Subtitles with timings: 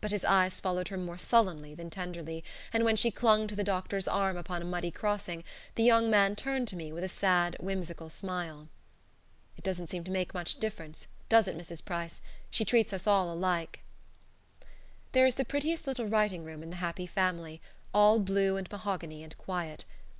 [0.00, 3.64] But his eyes followed her more sullenly than tenderly, and when she clung to the
[3.64, 5.42] doctor's arm upon a muddy crossing
[5.74, 8.68] the young man turned to me with a sad, whimsical smile.
[9.56, 11.84] "It doesn't seem to make much difference does it, Mrs.
[11.84, 12.20] Price?
[12.50, 13.80] She treats us all alike."
[15.10, 17.60] There is the prettiest little writing room in "The Happy Family,"
[17.92, 19.84] all blue and mahogany and quiet.